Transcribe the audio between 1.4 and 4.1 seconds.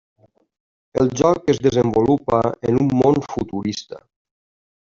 es desenvolupa en un món futurista.